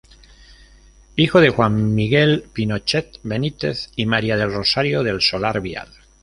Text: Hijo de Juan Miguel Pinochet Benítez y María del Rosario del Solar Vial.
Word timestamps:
Hijo 1.15 1.41
de 1.41 1.51
Juan 1.51 1.93
Miguel 1.93 2.45
Pinochet 2.51 3.19
Benítez 3.21 3.91
y 3.95 4.07
María 4.07 4.35
del 4.35 4.51
Rosario 4.51 5.03
del 5.03 5.21
Solar 5.21 5.61
Vial. 5.61 5.89